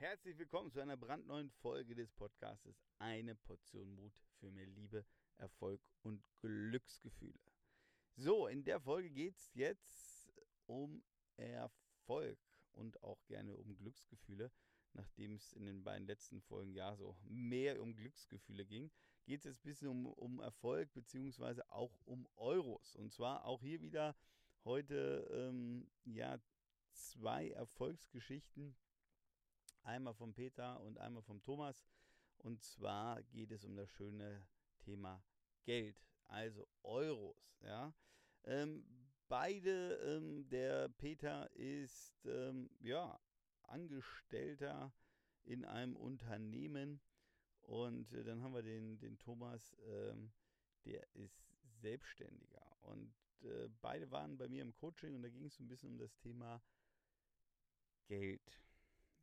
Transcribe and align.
Herzlich 0.00 0.38
willkommen 0.38 0.70
zu 0.72 0.80
einer 0.80 0.96
brandneuen 0.96 1.50
Folge 1.50 1.94
des 1.94 2.10
Podcastes 2.10 2.82
Eine 2.98 3.34
Portion 3.34 3.94
Mut 3.96 4.14
für 4.38 4.50
mehr 4.50 4.64
Liebe, 4.64 5.04
Erfolg 5.36 5.82
und 6.00 6.24
Glücksgefühle. 6.40 7.38
So, 8.16 8.46
in 8.46 8.64
der 8.64 8.80
Folge 8.80 9.10
geht 9.10 9.36
es 9.36 9.52
jetzt 9.52 10.32
um 10.64 11.04
Erfolg 11.36 12.38
und 12.72 13.02
auch 13.02 13.22
gerne 13.26 13.54
um 13.58 13.76
Glücksgefühle. 13.76 14.50
Nachdem 14.94 15.34
es 15.34 15.52
in 15.52 15.66
den 15.66 15.84
beiden 15.84 16.06
letzten 16.06 16.40
Folgen 16.40 16.72
ja 16.72 16.96
so 16.96 17.18
mehr 17.22 17.82
um 17.82 17.94
Glücksgefühle 17.94 18.64
ging, 18.64 18.90
geht 19.26 19.40
es 19.40 19.44
jetzt 19.44 19.58
ein 19.58 19.68
bisschen 19.68 19.88
um, 19.88 20.06
um 20.06 20.40
Erfolg 20.40 20.90
beziehungsweise 20.94 21.70
auch 21.70 22.00
um 22.06 22.26
Euros. 22.36 22.96
Und 22.96 23.12
zwar 23.12 23.44
auch 23.44 23.60
hier 23.60 23.82
wieder 23.82 24.16
heute 24.64 25.28
ähm, 25.30 25.90
ja 26.04 26.40
zwei 26.90 27.50
Erfolgsgeschichten 27.50 28.74
Einmal 29.82 30.14
vom 30.14 30.34
Peter 30.34 30.80
und 30.80 30.98
einmal 30.98 31.22
vom 31.22 31.42
Thomas. 31.42 31.86
Und 32.38 32.62
zwar 32.62 33.22
geht 33.22 33.50
es 33.50 33.64
um 33.64 33.76
das 33.76 33.90
schöne 33.90 34.46
Thema 34.80 35.22
Geld, 35.64 36.02
also 36.26 36.66
Euros. 36.82 37.36
Ja. 37.62 37.92
Ähm, 38.44 38.84
beide, 39.28 39.94
ähm, 39.96 40.48
der 40.48 40.88
Peter 40.88 41.50
ist 41.54 42.24
ähm, 42.24 42.70
ja 42.80 43.20
Angestellter 43.62 44.92
in 45.44 45.64
einem 45.64 45.96
Unternehmen 45.96 47.00
und 47.62 48.12
äh, 48.12 48.24
dann 48.24 48.42
haben 48.42 48.54
wir 48.54 48.62
den, 48.62 48.98
den 48.98 49.18
Thomas, 49.18 49.76
ähm, 49.86 50.32
der 50.84 51.06
ist 51.14 51.44
Selbstständiger. 51.80 52.66
Und 52.80 53.14
äh, 53.42 53.68
beide 53.80 54.10
waren 54.10 54.36
bei 54.36 54.48
mir 54.48 54.62
im 54.62 54.74
Coaching 54.74 55.14
und 55.14 55.22
da 55.22 55.28
ging 55.28 55.46
es 55.46 55.56
so 55.56 55.62
ein 55.62 55.68
bisschen 55.68 55.90
um 55.90 55.98
das 55.98 56.16
Thema 56.16 56.62
Geld. 58.06 58.60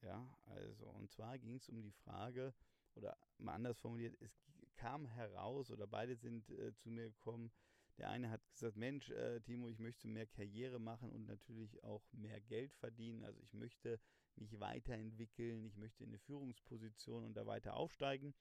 Ja, 0.02 0.28
also, 0.46 0.86
und 0.90 1.10
zwar 1.12 1.38
ging 1.40 1.56
es 1.56 1.70
um 1.70 1.82
die 1.82 1.92
Frage, 1.92 2.54
oder 2.96 3.18
mal 3.38 3.54
anders 3.56 3.80
formuliert, 3.80 4.16
es 4.22 4.32
kam 4.76 5.08
heraus, 5.08 5.72
oder 5.72 5.88
beide 5.88 6.16
sind 6.16 6.50
äh, 6.52 6.74
zu 6.76 6.90
mir 6.90 7.10
gekommen. 7.10 7.52
Der 7.98 8.10
eine 8.10 8.30
hat 8.30 8.42
gesagt: 8.52 8.78
Mensch, 8.78 9.10
äh, 9.10 9.40
Timo, 9.42 9.70
ich 9.70 9.80
möchte 9.80 10.08
mehr 10.08 10.28
Karriere 10.28 10.80
machen 10.80 11.12
und 11.12 11.26
natürlich 11.26 11.84
auch 11.84 12.04
mehr 12.14 12.40
Geld 12.42 12.74
verdienen. 12.76 13.24
Also, 13.24 13.42
ich 13.42 13.54
möchte 13.54 14.00
mich 14.36 14.60
weiterentwickeln, 14.60 15.66
ich 15.66 15.78
möchte 15.78 16.04
in 16.04 16.12
eine 16.12 16.20
Führungsposition 16.20 17.24
und 17.24 17.34
da 17.36 17.46
weiter 17.48 17.76
aufsteigen. 17.76 18.36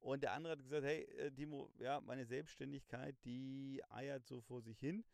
Und 0.00 0.22
der 0.22 0.32
andere 0.32 0.52
hat 0.54 0.62
gesagt: 0.62 0.84
Hey, 0.84 1.02
äh, 1.18 1.30
Timo, 1.32 1.70
ja, 1.78 2.00
meine 2.00 2.26
Selbstständigkeit, 2.26 3.16
die 3.24 3.82
eiert 3.90 4.26
so 4.26 4.40
vor 4.40 4.62
sich 4.62 4.78
hin 4.80 5.04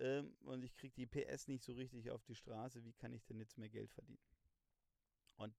ähm, 0.00 0.36
und 0.44 0.64
ich 0.64 0.74
kriege 0.76 0.94
die 0.94 1.06
PS 1.06 1.48
nicht 1.48 1.64
so 1.64 1.74
richtig 1.74 2.10
auf 2.10 2.24
die 2.24 2.34
Straße. 2.34 2.84
Wie 2.84 2.92
kann 2.94 3.12
ich 3.14 3.24
denn 3.26 3.38
jetzt 3.38 3.58
mehr 3.58 3.70
Geld 3.70 3.92
verdienen? 3.92 4.20
Und 5.36 5.54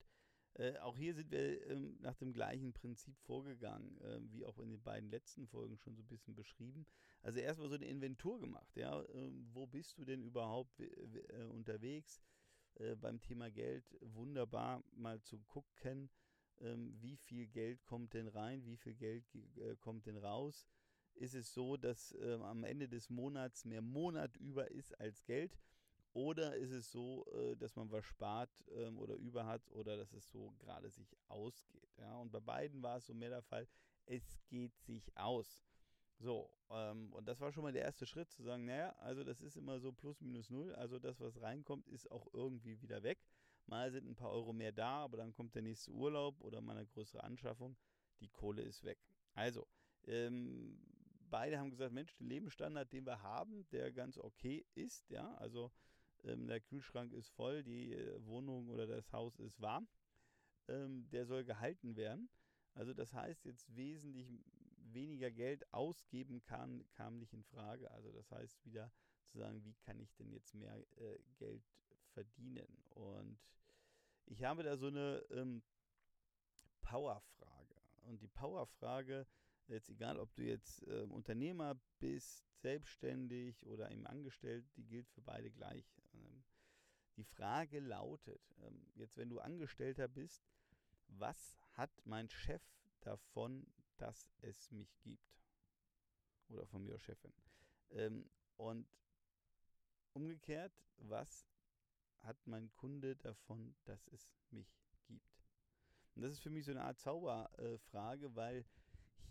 äh, 0.56 0.78
auch 0.80 0.98
hier 0.98 1.14
sind 1.14 1.30
wir 1.32 1.68
ähm, 1.70 1.98
nach 2.00 2.16
dem 2.16 2.34
gleichen 2.34 2.74
Prinzip 2.74 3.16
vorgegangen, 3.20 4.00
äh, 4.02 4.20
wie 4.32 4.46
auch 4.46 4.58
in 4.58 4.70
den 4.70 4.82
beiden 4.82 5.10
letzten 5.10 5.48
Folgen 5.48 5.78
schon 5.78 5.96
so 5.96 6.02
ein 6.02 6.08
bisschen 6.08 6.36
beschrieben. 6.36 6.86
Also 7.22 7.40
erstmal 7.40 7.70
so 7.70 7.76
eine 7.76 7.86
Inventur 7.86 8.40
gemacht, 8.40 8.76
ja, 8.76 9.02
äh, 9.02 9.32
wo 9.54 9.68
bist 9.68 9.98
du 9.98 10.06
denn 10.06 10.24
überhaupt 10.24 10.80
äh, 10.80 11.44
unterwegs 11.52 12.24
äh, 12.76 12.96
beim 12.96 13.22
Thema 13.22 13.52
Geld? 13.52 13.86
Wunderbar 14.02 14.84
mal 14.96 15.22
zu 15.22 15.40
gucken, 15.42 16.10
ähm, 16.60 16.96
wie 17.00 17.18
viel 17.18 17.48
Geld 17.48 17.84
kommt 17.86 18.14
denn 18.14 18.28
rein, 18.28 18.66
wie 18.66 18.78
viel 18.78 18.96
Geld 18.96 19.26
äh, 19.58 19.76
kommt 19.76 20.08
denn 20.08 20.18
raus. 20.18 20.68
Ist 21.14 21.36
es 21.36 21.54
so, 21.54 21.78
dass 21.78 22.16
ähm, 22.20 22.42
am 22.42 22.64
Ende 22.64 22.88
des 22.88 23.10
Monats 23.10 23.66
mehr 23.66 23.82
Monat 23.82 24.36
über 24.38 24.70
ist 24.72 25.00
als 25.00 25.24
Geld? 25.24 25.58
Oder 26.18 26.56
ist 26.56 26.72
es 26.72 26.92
so, 26.92 27.28
äh, 27.32 27.56
dass 27.58 27.76
man 27.76 27.92
was 27.92 28.04
spart 28.04 28.50
ähm, 28.72 28.98
oder 28.98 29.14
über 29.18 29.46
hat 29.46 29.70
oder 29.70 29.98
dass 29.98 30.14
es 30.14 30.28
so 30.28 30.52
gerade 30.58 30.90
sich 30.90 31.16
ausgeht? 31.28 31.94
Ja? 32.00 32.16
Und 32.16 32.32
bei 32.32 32.40
beiden 32.40 32.82
war 32.82 32.98
es 32.98 33.06
so 33.06 33.14
mehr 33.14 33.30
der 33.30 33.44
Fall, 33.44 33.68
es 34.08 34.40
geht 34.48 34.76
sich 34.80 35.16
aus. 35.16 35.62
So, 36.18 36.50
ähm, 36.72 37.14
und 37.14 37.28
das 37.28 37.40
war 37.40 37.52
schon 37.52 37.62
mal 37.62 37.72
der 37.72 37.84
erste 37.84 38.08
Schritt 38.08 38.32
zu 38.32 38.42
sagen, 38.42 38.66
naja, 38.66 38.96
also 38.98 39.24
das 39.24 39.42
ist 39.42 39.58
immer 39.58 39.80
so 39.80 39.92
plus 39.92 40.20
minus 40.20 40.50
null, 40.50 40.74
also 40.74 40.98
das, 40.98 41.20
was 41.20 41.40
reinkommt, 41.40 41.88
ist 41.88 42.10
auch 42.10 42.26
irgendwie 42.34 42.82
wieder 42.82 43.04
weg. 43.04 43.20
Mal 43.68 43.92
sind 43.92 44.10
ein 44.10 44.16
paar 44.16 44.32
Euro 44.32 44.54
mehr 44.54 44.72
da, 44.72 45.04
aber 45.04 45.18
dann 45.18 45.34
kommt 45.34 45.54
der 45.54 45.62
nächste 45.62 45.92
Urlaub 45.92 46.42
oder 46.42 46.62
mal 46.62 46.78
eine 46.78 46.88
größere 46.88 47.24
Anschaffung, 47.24 47.78
die 48.22 48.30
Kohle 48.30 48.64
ist 48.64 48.84
weg. 48.84 48.98
Also, 49.36 49.68
ähm, 50.08 50.80
beide 51.30 51.60
haben 51.60 51.70
gesagt, 51.70 51.94
Mensch, 51.94 52.16
der 52.16 52.26
Lebensstandard, 52.26 52.92
den 52.92 53.06
wir 53.06 53.22
haben, 53.22 53.68
der 53.70 53.92
ganz 53.92 54.18
okay 54.18 54.66
ist, 54.74 55.08
ja, 55.12 55.36
also 55.36 55.72
ähm, 56.24 56.48
der 56.48 56.60
Kühlschrank 56.62 57.14
ist 57.14 57.30
voll, 57.30 57.64
die 57.64 57.94
äh, 57.94 58.26
Wohnung 58.26 58.70
oder 58.70 58.88
das 58.88 59.12
Haus 59.12 59.40
ist 59.40 59.60
warm, 59.62 59.88
ähm, 60.68 61.10
der 61.12 61.26
soll 61.26 61.44
gehalten 61.44 61.96
werden. 61.96 62.30
Also 62.74 62.94
das 62.94 63.14
heißt 63.14 63.46
jetzt 63.46 63.76
wesentlich 63.76 64.28
weniger 64.78 65.32
Geld 65.32 65.72
ausgeben 65.74 66.42
kann, 66.44 66.86
kam 66.92 67.18
nicht 67.18 67.34
in 67.34 67.44
Frage. 67.44 67.90
Also 67.92 68.12
das 68.12 68.30
heißt 68.32 68.64
wieder 68.66 68.92
zu 69.28 69.40
sagen, 69.40 69.64
wie 69.64 69.74
kann 69.86 70.00
ich 70.00 70.14
denn 70.16 70.32
jetzt 70.32 70.54
mehr 70.54 70.78
äh, 70.98 71.18
Geld 71.38 71.64
verdienen? 72.14 72.84
Und 72.92 73.40
ich 74.26 74.44
habe 74.44 74.64
da 74.64 74.78
so 74.78 74.88
eine 74.88 75.24
ähm, 75.32 75.64
Powerfrage. 76.82 77.76
Und 78.04 78.22
die 78.22 78.28
Powerfrage 78.28 79.28
jetzt 79.68 79.90
egal, 79.90 80.20
ob 80.20 80.34
du 80.36 80.44
jetzt 80.44 80.88
äh, 80.88 81.02
Unternehmer 81.02 81.80
bist, 82.00 82.46
selbstständig 82.62 83.66
oder 83.66 83.92
eben 83.92 84.06
angestellt, 84.08 84.66
die 84.76 84.86
gilt 84.86 85.10
für 85.10 85.22
beide 85.22 85.52
gleich. 85.52 85.86
Die 87.18 87.24
Frage 87.24 87.80
lautet, 87.80 88.42
ähm, 88.62 88.88
jetzt 88.94 89.18
wenn 89.18 89.30
du 89.30 89.40
Angestellter 89.40 90.08
bist, 90.08 90.48
was 91.08 91.58
hat 91.74 91.92
mein 92.06 92.30
Chef 92.30 92.62
davon, 93.02 93.66
dass 93.98 94.30
es 94.42 94.72
mich 94.72 95.00
gibt? 95.02 95.42
Oder 96.50 96.66
von 96.68 96.86
mir 96.86 97.00
Chefin. 97.00 97.34
Ähm, 97.90 98.30
und 98.56 98.88
umgekehrt, 100.14 100.74
was 100.98 101.48
hat 102.20 102.38
mein 102.46 102.72
Kunde 102.74 103.16
davon, 103.16 103.76
dass 103.86 104.08
es 104.08 104.30
mich 104.52 104.72
gibt? 105.08 105.44
Und 106.16 106.22
das 106.22 106.34
ist 106.34 106.40
für 106.40 106.50
mich 106.52 106.66
so 106.66 106.72
eine 106.72 106.84
Art 106.84 107.00
Zauberfrage, 107.00 108.36
weil 108.36 108.66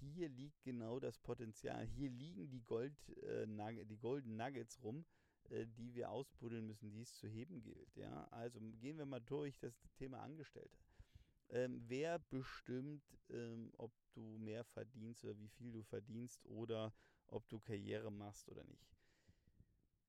hier 0.00 0.28
liegt 0.28 0.62
genau 0.62 0.98
das 1.00 1.19
Potenzial. 1.19 1.86
Hier 1.86 2.10
liegen 2.10 2.48
die, 2.48 2.62
Gold, 2.62 2.94
äh, 3.22 3.46
die 3.84 3.98
Golden 3.98 4.36
Nuggets 4.36 4.82
rum, 4.82 5.04
die 5.50 5.94
wir 5.94 6.10
ausbuddeln 6.10 6.66
müssen, 6.66 6.90
die 6.90 7.00
es 7.00 7.14
zu 7.14 7.26
heben 7.26 7.62
gilt. 7.62 7.94
Ja? 7.96 8.26
Also 8.30 8.60
gehen 8.80 8.98
wir 8.98 9.06
mal 9.06 9.20
durch 9.20 9.58
das 9.58 9.74
Thema 9.94 10.22
Angestellte. 10.22 10.76
Ähm, 11.48 11.82
wer 11.86 12.18
bestimmt, 12.18 13.04
ähm, 13.30 13.70
ob 13.76 13.92
du 14.14 14.38
mehr 14.38 14.64
verdienst 14.64 15.24
oder 15.24 15.38
wie 15.38 15.48
viel 15.48 15.72
du 15.72 15.82
verdienst 15.82 16.44
oder 16.46 16.92
ob 17.28 17.48
du 17.48 17.60
Karriere 17.60 18.10
machst 18.10 18.48
oder 18.48 18.64
nicht? 18.64 18.96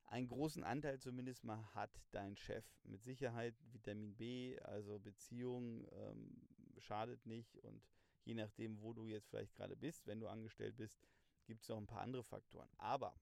einen 0.08 0.28
großen 0.28 0.64
Anteil 0.64 1.00
zumindest 1.00 1.44
mal 1.44 1.64
hat 1.74 1.92
dein 2.12 2.36
Chef. 2.38 2.66
Mit 2.84 3.04
Sicherheit 3.04 3.56
Vitamin 3.72 4.16
B, 4.16 4.58
also 4.62 5.00
Beziehung 5.00 5.86
ähm, 5.92 6.48
schadet 6.80 7.26
nicht 7.26 7.58
und 7.58 7.84
je 8.24 8.34
nachdem, 8.34 8.82
wo 8.82 8.94
du 8.94 9.06
jetzt 9.06 9.28
vielleicht 9.28 9.54
gerade 9.56 9.76
bist, 9.76 10.08
wenn 10.08 10.20
du 10.20 10.28
angestellt 10.28 10.78
bist, 10.78 11.00
gibt 11.46 11.62
es 11.62 11.70
noch 11.70 11.78
ein 11.78 11.88
paar 11.88 12.02
andere 12.02 12.24
Faktoren. 12.24 12.70
Aber 12.78 13.16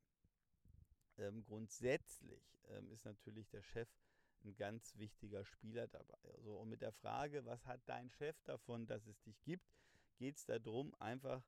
ähm, 1.17 1.43
grundsätzlich 1.43 2.59
ähm, 2.69 2.91
ist 2.91 3.05
natürlich 3.05 3.49
der 3.49 3.63
Chef 3.63 3.89
ein 4.43 4.55
ganz 4.55 4.95
wichtiger 4.97 5.43
Spieler 5.43 5.87
dabei. 5.87 6.19
Also, 6.35 6.57
und 6.57 6.69
mit 6.69 6.81
der 6.81 6.91
Frage, 6.91 7.45
was 7.45 7.65
hat 7.65 7.81
dein 7.87 8.09
Chef 8.09 8.39
davon, 8.43 8.85
dass 8.85 9.07
es 9.07 9.21
dich 9.23 9.41
gibt, 9.43 9.65
geht 10.17 10.37
es 10.37 10.45
darum, 10.45 10.93
einfach, 10.99 11.43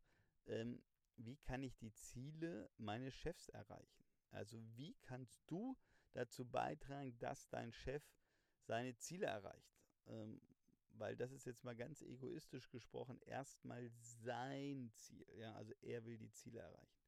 ähm, 0.47 0.81
wie 1.17 1.37
kann 1.37 1.63
ich 1.63 1.75
die 1.77 1.93
Ziele 1.93 2.69
meines 2.77 3.13
Chefs 3.13 3.49
erreichen? 3.49 4.05
Also 4.31 4.61
wie 4.75 4.95
kannst 5.01 5.41
du 5.47 5.77
dazu 6.13 6.45
beitragen, 6.45 7.17
dass 7.19 7.47
dein 7.49 7.71
Chef 7.71 8.03
seine 8.61 8.95
Ziele 8.97 9.27
erreicht? 9.27 9.73
Ähm, 10.07 10.41
weil 10.91 11.15
das 11.15 11.31
ist 11.31 11.45
jetzt 11.45 11.63
mal 11.63 11.75
ganz 11.75 12.01
egoistisch 12.01 12.69
gesprochen 12.69 13.19
erstmal 13.21 13.89
sein 14.23 14.91
Ziel. 14.95 15.25
Ja, 15.37 15.53
also 15.53 15.73
er 15.81 16.03
will 16.05 16.17
die 16.17 16.31
Ziele 16.31 16.59
erreichen. 16.59 17.06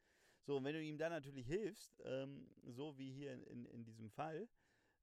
So, 0.50 0.58
und 0.58 0.64
wenn 0.64 0.74
du 0.74 0.82
ihm 0.82 0.98
dann 0.98 1.12
natürlich 1.12 1.46
hilfst, 1.46 2.02
ähm, 2.06 2.50
so 2.64 2.98
wie 2.98 3.12
hier 3.12 3.34
in, 3.34 3.44
in, 3.44 3.66
in 3.66 3.84
diesem 3.84 4.10
Fall, 4.10 4.50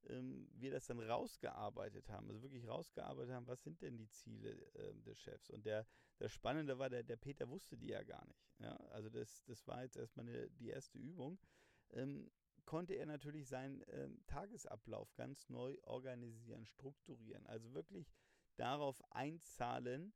ähm, 0.09 0.49
wir 0.51 0.71
das 0.71 0.87
dann 0.87 0.99
rausgearbeitet 0.99 2.09
haben, 2.09 2.27
also 2.27 2.41
wirklich 2.41 2.67
rausgearbeitet 2.67 3.33
haben, 3.33 3.47
was 3.47 3.63
sind 3.63 3.81
denn 3.81 3.95
die 3.95 4.09
Ziele 4.09 4.51
äh, 4.73 4.93
des 4.95 5.17
Chefs? 5.17 5.49
Und 5.49 5.65
der, 5.65 5.87
der 6.19 6.27
Spannende 6.27 6.79
war, 6.79 6.89
der, 6.89 7.01
der 7.01 7.15
Peter 7.15 7.47
wusste 7.47 7.77
die 7.77 7.87
ja 7.87 8.03
gar 8.03 8.27
nicht. 8.27 8.45
Ja? 8.59 8.75
Also 8.89 9.09
das, 9.09 9.41
das 9.45 9.65
war 9.67 9.83
jetzt 9.83 9.95
erstmal 9.95 10.27
eine, 10.27 10.49
die 10.49 10.67
erste 10.67 10.97
Übung. 10.97 11.39
Ähm, 11.93 12.29
konnte 12.65 12.95
er 12.95 13.05
natürlich 13.05 13.47
seinen 13.47 13.85
ähm, 13.87 14.19
Tagesablauf 14.27 15.15
ganz 15.15 15.47
neu 15.47 15.77
organisieren, 15.83 16.65
strukturieren. 16.65 17.47
Also 17.47 17.73
wirklich 17.73 18.11
darauf 18.57 19.01
einzahlen, 19.11 20.11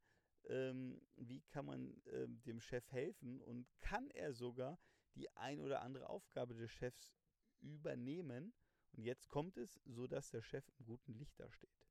ähm, 0.49 1.01
wie 1.15 1.39
kann 1.39 1.67
man 1.67 2.01
ähm, 2.07 2.41
dem 2.43 2.59
Chef 2.59 2.91
helfen 2.91 3.39
und 3.39 3.65
kann 3.79 4.09
er 4.09 4.33
sogar 4.33 4.77
die 5.15 5.29
ein 5.35 5.59
oder 5.59 5.81
andere 5.81 6.09
Aufgabe 6.09 6.55
des 6.55 6.71
Chefs 6.71 7.13
übernehmen 7.59 8.53
und 8.93 9.03
jetzt 9.03 9.29
kommt 9.29 9.57
es, 9.57 9.79
so 9.85 10.07
dass 10.07 10.29
der 10.29 10.41
Chef 10.41 10.67
im 10.79 10.85
guten 10.85 11.13
Licht 11.13 11.39
da 11.39 11.49
steht. 11.51 11.87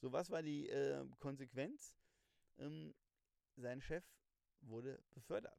So, 0.00 0.12
was 0.12 0.30
war 0.30 0.42
die 0.42 0.68
äh, 0.68 1.06
Konsequenz? 1.18 1.94
Ähm, 2.58 2.94
sein 3.56 3.80
Chef 3.80 4.04
wurde 4.60 5.02
befördert. 5.10 5.58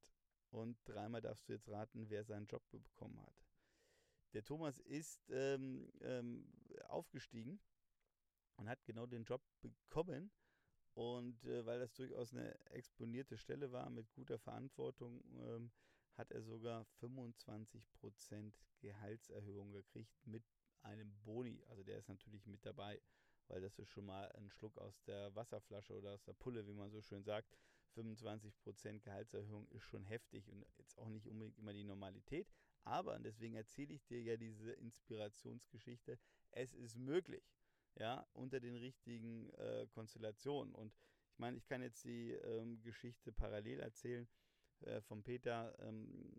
Und 0.50 0.78
dreimal 0.86 1.22
darfst 1.22 1.48
du 1.48 1.54
jetzt 1.54 1.70
raten, 1.70 2.10
wer 2.10 2.24
seinen 2.24 2.46
Job 2.48 2.62
bekommen 2.70 3.20
hat. 3.22 3.36
Der 4.34 4.44
Thomas 4.44 4.80
ist 4.80 5.30
ähm, 5.30 5.92
ähm, 6.02 6.46
aufgestiegen 6.90 7.60
und 8.58 8.68
hat 8.68 8.84
genau 8.86 9.06
den 9.06 9.24
Job 9.24 9.42
bekommen. 9.62 10.32
Und 10.94 11.44
äh, 11.46 11.66
weil 11.66 11.80
das 11.80 11.94
durchaus 11.94 12.34
eine 12.34 12.54
exponierte 12.66 13.38
Stelle 13.38 13.72
war 13.72 13.90
mit 13.90 14.12
guter 14.12 14.38
Verantwortung, 14.38 15.24
ähm, 15.40 15.72
hat 16.18 16.32
er 16.32 16.42
sogar 16.42 16.86
25% 17.02 18.54
Gehaltserhöhung 18.80 19.72
gekriegt 19.72 20.14
mit 20.26 20.44
einem 20.82 21.14
Boni. 21.24 21.64
Also 21.70 21.84
der 21.84 21.98
ist 21.98 22.10
natürlich 22.10 22.46
mit 22.46 22.66
dabei, 22.66 23.02
weil 23.48 23.62
das 23.62 23.80
ist 23.80 23.90
schon 23.90 24.06
mal 24.06 24.32
ein 24.34 24.50
Schluck 24.50 24.78
aus 24.78 25.02
der 25.04 25.34
Wasserflasche 25.36 25.94
oder 25.94 26.12
aus 26.12 26.24
der 26.24 26.34
Pulle, 26.34 26.68
wie 26.68 26.74
man 26.74 26.92
so 26.92 27.02
schön 27.02 27.24
sagt. 27.24 27.58
25% 27.96 29.00
Gehaltserhöhung 29.00 29.68
ist 29.70 29.84
schon 29.84 30.04
heftig 30.04 30.50
und 30.50 30.66
jetzt 30.78 30.98
auch 30.98 31.10
nicht 31.10 31.28
unbedingt 31.28 31.58
immer 31.60 31.74
die 31.74 31.84
Normalität. 31.84 32.48
Aber, 32.84 33.16
und 33.16 33.24
deswegen 33.24 33.56
erzähle 33.56 33.94
ich 33.94 34.06
dir 34.06 34.22
ja 34.22 34.36
diese 34.36 34.72
Inspirationsgeschichte, 34.74 36.20
es 36.52 36.74
ist 36.74 36.98
möglich, 36.98 37.44
ja, 37.96 38.28
unter 38.34 38.60
den 38.60 38.76
richtigen 38.76 39.50
äh, 39.52 39.88
Konstellationen. 39.92 40.74
Und 40.74 40.94
ich 41.32 41.40
meine, 41.40 41.58
ich 41.58 41.68
kann 41.68 41.82
jetzt 41.82 42.04
die 42.04 42.32
ähm, 42.32 42.82
Geschichte 42.82 43.32
parallel 43.32 43.80
erzählen 43.80 44.28
äh, 44.82 45.02
von 45.02 45.24
Peter, 45.24 45.78
ähm, 45.80 46.34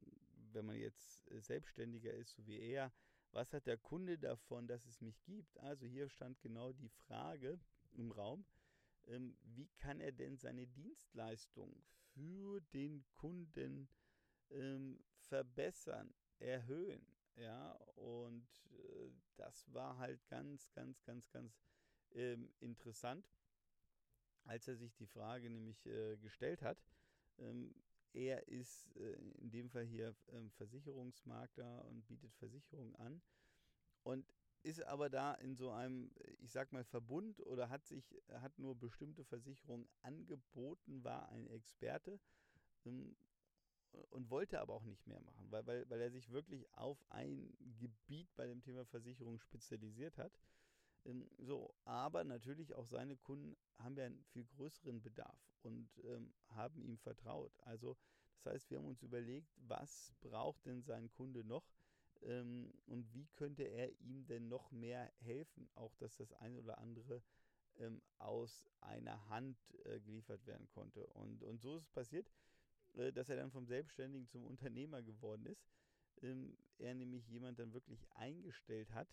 wenn 0.53 0.67
man 0.67 0.77
jetzt 0.77 1.31
äh, 1.31 1.41
selbstständiger 1.41 2.13
ist, 2.13 2.35
so 2.35 2.47
wie 2.47 2.59
er, 2.59 2.93
was 3.33 3.53
hat 3.53 3.67
der 3.67 3.79
Kunde 3.79 4.19
davon, 4.19 4.67
dass 4.69 4.87
es 4.87 5.01
mich 5.01 5.23
gibt? 5.25 5.59
Also 5.59 5.87
hier 5.87 6.09
stand 6.09 6.41
genau 6.41 6.73
die 6.73 6.89
Frage 6.89 7.59
im 7.93 8.13
Raum, 8.13 8.45
ähm, 9.07 9.37
wie 9.43 9.69
kann 9.79 10.01
er 10.01 10.13
denn 10.13 10.37
seine 10.37 10.67
Dienstleistung 10.67 11.75
für 12.15 12.61
den 12.73 13.05
Kunden 13.15 13.89
ähm, 14.51 15.01
verbessern, 15.17 16.15
erhöhen? 16.39 17.07
Ja, 17.37 17.73
und 17.97 18.47
äh, 18.71 19.11
das 19.37 19.73
war 19.73 19.99
halt 19.99 20.27
ganz, 20.29 20.71
ganz, 20.73 21.03
ganz, 21.03 21.29
ganz 21.31 21.61
ähm, 22.13 22.49
interessant, 22.61 23.29
als 24.45 24.69
er 24.69 24.77
sich 24.77 24.95
die 24.95 25.07
Frage 25.07 25.51
nämlich 25.51 25.85
äh, 25.87 26.17
gestellt 26.19 26.63
hat. 26.63 26.79
Ähm, 27.39 27.75
er 28.14 28.46
ist 28.49 28.96
äh, 28.96 29.12
in 29.40 29.50
dem 29.50 29.69
Fall 29.69 29.84
hier 29.84 30.14
ähm, 30.32 30.50
Versicherungsmakler 30.52 31.84
und 31.84 32.06
bietet 32.06 32.32
Versicherungen 32.34 32.94
an 32.96 33.20
und 34.02 34.32
ist 34.62 34.82
aber 34.84 35.11
da 35.11 35.34
in 35.34 35.56
so 35.56 35.70
einem, 35.70 36.11
ich 36.38 36.50
sag 36.52 36.72
mal, 36.72 36.84
Verbund 36.84 37.44
oder 37.46 37.69
hat 37.69 37.84
sich, 37.87 38.16
hat 38.40 38.58
nur 38.58 38.75
bestimmte 38.75 39.22
Versicherungen 39.25 39.87
angeboten, 40.00 41.05
war 41.05 41.28
ein 41.28 41.46
Experte 41.49 42.19
ähm, 42.87 43.14
und 44.11 44.31
wollte 44.31 44.61
aber 44.61 44.75
auch 44.75 44.84
nicht 44.84 45.06
mehr 45.06 45.20
machen, 45.20 45.50
weil, 45.50 45.66
weil, 45.66 45.88
weil 45.90 46.00
er 46.00 46.11
sich 46.11 46.31
wirklich 46.31 46.72
auf 46.72 46.99
ein 47.11 47.55
Gebiet 47.78 48.34
bei 48.37 48.46
dem 48.46 48.62
Thema 48.62 48.84
Versicherung 48.87 49.38
spezialisiert 49.38 50.16
hat. 50.19 50.32
Ähm, 51.05 51.29
so, 51.39 51.75
aber 51.85 52.25
natürlich 52.25 52.75
auch 52.75 52.87
seine 52.87 53.17
Kunden 53.17 53.56
haben 53.79 53.97
ja 53.97 54.06
einen 54.06 54.25
viel 54.25 54.45
größeren 54.47 55.03
Bedarf 55.03 55.39
und 55.62 55.89
ähm, 56.05 56.33
haben 56.49 56.81
ihm 56.83 56.99
vertraut. 56.99 57.53
Also 57.61 57.97
das 58.37 58.47
heißt, 58.47 58.71
wir 58.71 58.79
haben 58.79 58.87
uns 58.87 59.03
überlegt, 59.03 59.53
was 59.56 60.12
braucht 60.21 60.67
denn 60.67 60.83
sein 60.83 61.11
Kunde 61.11 61.45
noch 61.45 61.65
ähm, 62.23 62.73
und 62.87 63.12
wie 63.15 63.27
könnte 63.27 63.65
er 63.65 63.91
ihm 64.01 64.27
denn 64.27 64.49
noch 64.49 64.71
mehr 64.71 65.12
helfen, 65.21 65.69
auch 65.75 65.95
dass 65.97 66.17
das 66.17 66.33
eine 66.35 66.59
oder 66.59 66.79
andere 66.79 67.23
ähm, 67.79 68.03
aus 68.19 68.69
einer 68.81 69.29
Hand 69.29 69.59
äh, 69.85 70.00
geliefert 70.00 70.47
werden 70.47 70.69
konnte. 70.69 71.07
Und, 71.09 71.43
und 71.43 71.61
so 71.61 71.77
ist 71.77 71.85
es 71.85 71.91
passiert, 71.91 72.31
äh, 72.95 73.12
dass 73.12 73.29
er 73.29 73.37
dann 73.37 73.50
vom 73.50 73.67
Selbstständigen 73.67 74.29
zum 74.29 74.45
Unternehmer 74.45 75.03
geworden 75.03 75.47
ist. 75.47 75.67
Ähm, 76.23 76.57
er 76.79 76.95
nämlich 76.95 77.27
jemand 77.29 77.59
dann 77.59 77.73
wirklich 77.73 78.07
eingestellt 78.12 78.93
hat, 78.93 79.09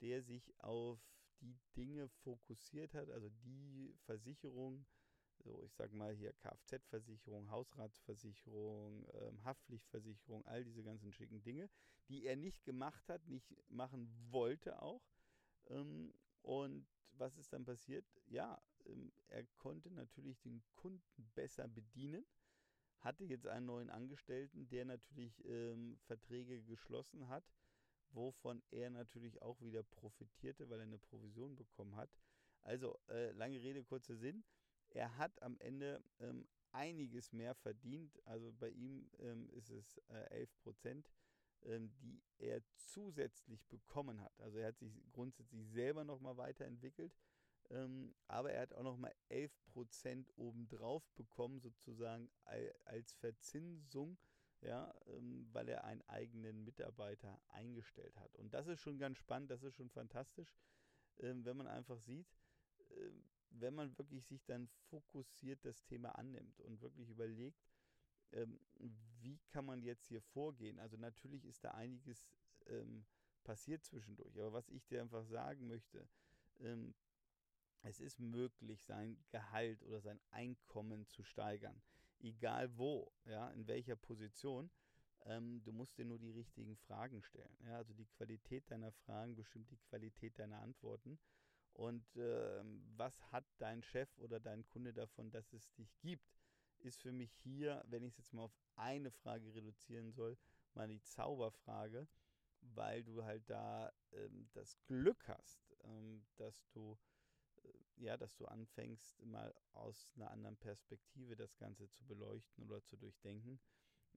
der 0.00 0.22
sich 0.22 0.54
auf 0.58 1.00
die 1.40 1.56
Dinge 1.76 2.08
fokussiert 2.08 2.94
hat, 2.94 3.10
also 3.10 3.28
die 3.44 3.94
Versicherung, 4.04 4.86
so 5.38 5.62
ich 5.64 5.74
sag 5.74 5.92
mal 5.92 6.14
hier 6.14 6.32
Kfz-Versicherung, 6.32 7.50
Hausratsversicherung, 7.50 9.06
ähm, 9.14 9.44
Haftpflichtversicherung, 9.44 10.44
all 10.46 10.64
diese 10.64 10.82
ganzen 10.82 11.12
schicken 11.12 11.42
Dinge, 11.42 11.70
die 12.08 12.24
er 12.24 12.36
nicht 12.36 12.64
gemacht 12.64 13.08
hat, 13.08 13.26
nicht 13.28 13.54
machen 13.68 14.08
wollte 14.30 14.80
auch. 14.82 15.02
Ähm, 15.68 16.12
und 16.42 16.86
was 17.12 17.36
ist 17.36 17.52
dann 17.52 17.64
passiert? 17.64 18.04
Ja, 18.26 18.60
ähm, 18.86 19.12
er 19.28 19.44
konnte 19.56 19.90
natürlich 19.90 20.40
den 20.40 20.62
Kunden 20.74 21.30
besser 21.34 21.68
bedienen, 21.68 22.24
hatte 23.00 23.24
jetzt 23.24 23.46
einen 23.46 23.66
neuen 23.66 23.90
Angestellten, 23.90 24.68
der 24.68 24.84
natürlich 24.84 25.44
ähm, 25.44 25.98
Verträge 26.06 26.62
geschlossen 26.62 27.28
hat 27.28 27.44
wovon 28.12 28.62
er 28.70 28.90
natürlich 28.90 29.40
auch 29.42 29.60
wieder 29.60 29.82
profitierte, 29.82 30.68
weil 30.68 30.80
er 30.80 30.84
eine 30.86 30.98
Provision 30.98 31.56
bekommen 31.56 31.96
hat. 31.96 32.10
Also, 32.62 32.98
äh, 33.08 33.30
lange 33.32 33.60
Rede, 33.60 33.84
kurzer 33.84 34.16
Sinn. 34.16 34.44
Er 34.90 35.16
hat 35.16 35.40
am 35.42 35.58
Ende 35.58 36.02
ähm, 36.20 36.46
einiges 36.72 37.32
mehr 37.32 37.54
verdient. 37.54 38.18
Also 38.26 38.52
bei 38.52 38.70
ihm 38.70 39.10
ähm, 39.18 39.48
ist 39.50 39.70
es 39.70 39.98
äh, 40.08 40.30
11 40.30 40.58
Prozent, 40.58 41.10
ähm, 41.62 41.90
die 42.00 42.20
er 42.38 42.62
zusätzlich 42.74 43.64
bekommen 43.66 44.20
hat. 44.20 44.38
Also 44.40 44.58
er 44.58 44.68
hat 44.68 44.78
sich 44.78 44.92
grundsätzlich 45.12 45.66
selber 45.68 46.04
nochmal 46.04 46.36
weiterentwickelt. 46.36 47.12
Ähm, 47.70 48.14
aber 48.28 48.52
er 48.52 48.62
hat 48.62 48.72
auch 48.72 48.82
nochmal 48.82 49.14
11 49.28 49.52
Prozent 49.66 50.30
obendrauf 50.36 51.06
bekommen, 51.16 51.60
sozusagen 51.60 52.30
als 52.84 53.12
Verzinsung 53.12 54.16
ja, 54.60 54.92
ähm, 55.06 55.48
weil 55.52 55.68
er 55.68 55.84
einen 55.84 56.02
eigenen 56.08 56.64
Mitarbeiter 56.64 57.40
eingestellt 57.48 58.16
hat. 58.16 58.34
Und 58.36 58.54
das 58.54 58.66
ist 58.66 58.80
schon 58.80 58.98
ganz 58.98 59.18
spannend, 59.18 59.50
das 59.50 59.62
ist 59.62 59.74
schon 59.74 59.90
fantastisch, 59.90 60.56
ähm, 61.18 61.44
wenn 61.44 61.56
man 61.56 61.66
einfach 61.66 62.00
sieht, 62.00 62.26
äh, 62.90 63.10
wenn 63.50 63.74
man 63.74 63.96
wirklich 63.98 64.26
sich 64.26 64.44
dann 64.44 64.68
fokussiert 64.90 65.64
das 65.64 65.82
Thema 65.84 66.10
annimmt 66.16 66.60
und 66.60 66.80
wirklich 66.80 67.08
überlegt, 67.08 67.70
ähm, 68.32 68.60
wie 69.20 69.38
kann 69.48 69.64
man 69.64 69.82
jetzt 69.82 70.06
hier 70.06 70.20
vorgehen. 70.20 70.78
Also 70.78 70.96
natürlich 70.96 71.44
ist 71.44 71.64
da 71.64 71.70
einiges 71.70 72.26
ähm, 72.66 73.06
passiert 73.44 73.84
zwischendurch, 73.84 74.38
aber 74.38 74.52
was 74.52 74.68
ich 74.68 74.86
dir 74.86 75.00
einfach 75.00 75.24
sagen 75.24 75.66
möchte, 75.68 76.06
ähm, 76.60 76.94
es 77.82 78.00
ist 78.00 78.18
möglich, 78.18 78.84
sein 78.84 79.24
Gehalt 79.30 79.82
oder 79.84 80.00
sein 80.00 80.20
Einkommen 80.30 81.06
zu 81.06 81.22
steigern 81.22 81.80
egal 82.20 82.76
wo, 82.76 83.12
ja, 83.24 83.50
in 83.50 83.66
welcher 83.66 83.96
Position. 83.96 84.70
Ähm, 85.24 85.62
du 85.64 85.72
musst 85.72 85.98
dir 85.98 86.04
nur 86.04 86.18
die 86.18 86.30
richtigen 86.30 86.76
Fragen 86.76 87.22
stellen. 87.22 87.56
Ja? 87.64 87.76
Also 87.76 87.92
die 87.92 88.06
Qualität 88.06 88.70
deiner 88.70 88.92
Fragen 88.92 89.36
bestimmt 89.36 89.70
die 89.70 89.78
Qualität 89.78 90.38
deiner 90.38 90.60
Antworten. 90.60 91.18
Und 91.72 92.04
ähm, 92.16 92.82
was 92.96 93.20
hat 93.30 93.44
dein 93.58 93.82
Chef 93.82 94.08
oder 94.18 94.40
dein 94.40 94.66
Kunde 94.66 94.92
davon, 94.92 95.30
dass 95.30 95.52
es 95.52 95.72
dich 95.74 95.96
gibt, 96.00 96.28
ist 96.80 97.02
für 97.02 97.12
mich 97.12 97.32
hier, 97.32 97.84
wenn 97.86 98.02
ich 98.02 98.12
es 98.12 98.18
jetzt 98.18 98.32
mal 98.32 98.42
auf 98.42 98.58
eine 98.76 99.10
Frage 99.10 99.54
reduzieren 99.54 100.12
soll, 100.12 100.36
mal 100.74 100.88
die 100.88 101.02
Zauberfrage, 101.02 102.08
weil 102.60 103.04
du 103.04 103.24
halt 103.24 103.48
da 103.48 103.92
ähm, 104.12 104.48
das 104.52 104.76
Glück 104.86 105.28
hast, 105.28 105.76
ähm, 105.84 106.24
dass 106.36 106.68
du 106.72 106.98
ja, 107.96 108.16
dass 108.16 108.36
du 108.36 108.46
anfängst, 108.46 109.24
mal 109.24 109.54
aus 109.72 110.08
einer 110.16 110.30
anderen 110.30 110.56
Perspektive 110.56 111.36
das 111.36 111.56
Ganze 111.56 111.90
zu 111.90 112.04
beleuchten 112.06 112.64
oder 112.64 112.82
zu 112.84 112.96
durchdenken. 112.96 113.60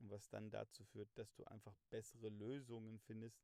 was 0.03 0.29
dann 0.29 0.49
dazu 0.49 0.83
führt, 0.83 1.09
dass 1.17 1.33
du 1.35 1.43
einfach 1.45 1.75
bessere 1.89 2.29
Lösungen 2.29 2.99
findest 2.99 3.39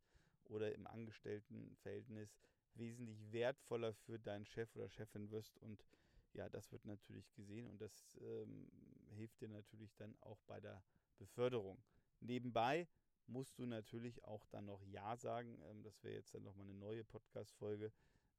oder 0.46 0.74
im 0.74 0.88
Angestelltenverhältnis 0.88 2.39
wesentlich 2.75 3.32
wertvoller 3.32 3.94
für 3.94 4.20
deinen 4.20 4.46
Chef 4.46 4.75
oder 4.75 4.89
Chefin 4.89 5.30
wirst. 5.32 5.58
Und 5.60 5.86
ja, 6.34 6.50
das 6.50 6.72
wird 6.72 6.86
natürlich 6.86 7.32
gesehen 7.34 7.68
und 7.68 7.80
das 7.82 8.18
ähm, 8.22 8.70
hilft 9.16 9.42
dir 9.42 9.50
natürlich 9.50 9.96
dann 9.96 10.16
auch 10.22 10.39
bei 10.48 10.60
der 10.60 10.84
Beförderung. 11.18 11.84
Nebenbei 12.20 12.88
musst 13.27 13.58
du 13.60 13.66
natürlich 13.66 14.24
auch 14.24 14.46
dann 14.48 14.66
noch 14.66 14.84
Ja 14.84 15.18
sagen. 15.18 15.60
Ähm, 15.70 15.84
das 15.84 16.04
wäre 16.04 16.16
jetzt 16.16 16.34
dann 16.34 16.44
nochmal 16.44 16.66
eine 16.66 16.75
neue 16.75 17.04
Podcast-Folge 17.04 17.92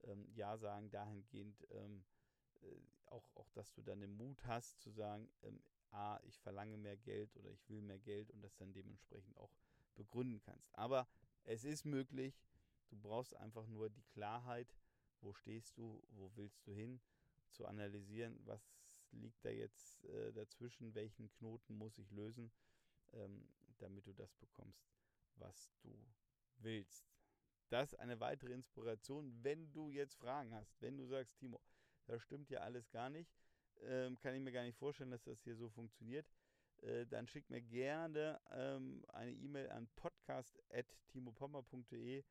ähm, 0.05 0.27
Ja 0.35 0.57
sagen 0.57 0.91
dahingehend, 0.91 1.67
ähm, 1.71 2.05
äh, 2.63 2.67
auch, 3.07 3.31
auch, 3.35 3.51
dass 3.51 3.73
du 3.73 3.83
dann 3.83 4.01
den 4.01 4.13
Mut 4.17 4.45
hast 4.45 4.81
zu 4.81 4.91
sagen, 4.91 5.29
ähm, 5.43 5.61
A, 5.91 6.21
ich 6.25 6.39
verlange 6.41 6.77
mehr 6.77 6.97
Geld 6.97 7.35
oder 7.37 7.51
ich 7.51 7.69
will 7.69 7.81
mehr 7.81 7.99
Geld 7.99 8.31
und 8.31 8.43
das 8.43 8.57
dann 8.57 8.73
dementsprechend 8.73 9.37
auch 9.39 9.57
begründen 9.95 10.41
kannst. 10.41 10.75
Aber 10.77 11.09
es 11.45 11.65
ist 11.65 11.85
möglich, 11.85 12.43
du 12.91 12.97
brauchst 12.97 13.35
einfach 13.37 13.67
nur 13.67 13.89
die 13.89 14.05
Klarheit, 14.13 14.75
wo 15.21 15.33
stehst 15.33 15.79
du, 15.79 16.03
wo 16.11 16.31
willst 16.37 16.67
du 16.67 16.73
hin, 16.73 17.01
zu 17.51 17.67
analysieren, 17.67 18.39
was 18.45 18.61
liegt 19.13 19.45
da 19.45 19.51
jetzt 19.51 20.05
äh, 20.05 20.33
dazwischen, 20.33 20.95
welchen 20.95 21.31
Knoten 21.31 21.75
muss 21.75 21.99
ich 21.99 22.11
lösen, 22.11 22.53
ähm, 23.15 23.49
damit 23.79 24.07
du 24.07 24.13
das 24.13 24.35
bekommst, 24.35 24.87
was 25.37 25.73
du 25.81 25.97
willst. 26.59 27.18
Das 27.71 27.93
ist 27.93 27.99
eine 27.99 28.21
weitere 28.21 28.53
Inspiration, 28.53 29.37
wenn 29.43 29.73
du 29.73 29.91
jetzt 29.91 30.15
Fragen 30.15 30.55
hast, 30.55 30.81
wenn 30.81 30.97
du 30.97 31.05
sagst, 31.07 31.37
Timo, 31.37 31.61
das 32.07 32.23
stimmt 32.23 32.49
ja 32.51 32.61
alles 32.61 32.89
gar 32.91 33.11
nicht. 33.11 33.31
Ähm, 33.83 34.19
kann 34.19 34.35
ich 34.35 34.41
mir 34.41 34.53
gar 34.53 34.65
nicht 34.65 34.79
vorstellen, 34.79 35.11
dass 35.11 35.25
das 35.25 35.43
hier 35.43 35.55
so 35.55 35.69
funktioniert. 35.69 36.27
Äh, 36.83 37.07
dann 37.07 37.27
schickt 37.27 37.51
mir 37.51 37.61
gerne 37.61 38.41
ähm, 38.51 39.05
eine 39.09 39.33
E-Mail 39.33 39.69
an 39.71 39.87
podcast.timopommer.de. 39.97 42.25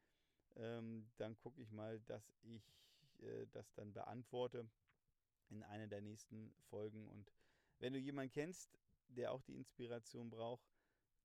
Ähm, 0.56 1.08
dann 1.18 1.38
gucke 1.38 1.62
ich 1.62 1.72
mal, 1.72 2.00
dass 2.02 2.34
ich 2.42 2.74
äh, 3.20 3.46
das 3.52 3.72
dann 3.74 3.94
beantworte 3.94 4.68
in 5.50 5.64
einer 5.64 5.88
der 5.88 6.02
nächsten 6.02 6.54
Folgen. 6.70 7.08
Und 7.08 7.32
wenn 7.80 7.94
du 7.94 8.00
jemanden 8.00 8.32
kennst, 8.32 8.78
der 9.10 9.32
auch 9.32 9.42
die 9.44 9.56
Inspiration 9.56 10.30
braucht, 10.30 10.66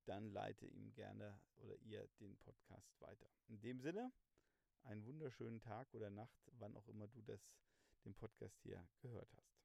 dann 0.04 0.30
leite 0.30 0.66
ihm 0.66 0.92
gerne 0.94 1.38
oder 1.59 1.76
ihr 1.76 2.09
den 2.21 2.37
Podcast 2.38 3.00
weiter. 3.00 3.26
In 3.49 3.61
dem 3.61 3.80
Sinne, 3.80 4.12
einen 4.85 5.04
wunderschönen 5.04 5.61
Tag 5.61 5.92
oder 5.94 6.11
Nacht, 6.11 6.50
wann 6.59 6.76
auch 6.76 6.88
immer 6.88 7.09
du 7.09 7.23
das, 7.23 7.40
den 8.04 8.14
Podcast 8.14 8.59
hier 8.62 8.87
gehört 9.00 9.32
hast. 9.37 9.62